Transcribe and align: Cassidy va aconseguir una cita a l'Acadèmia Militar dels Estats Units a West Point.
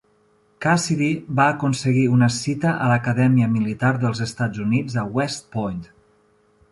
Cassidy 0.65 1.09
va 1.39 1.45
aconseguir 1.57 2.05
una 2.13 2.29
cita 2.37 2.71
a 2.85 2.87
l'Acadèmia 2.93 3.49
Militar 3.57 3.91
dels 4.05 4.23
Estats 4.29 4.65
Units 4.65 4.97
a 5.03 5.05
West 5.19 5.47
Point. 5.57 5.85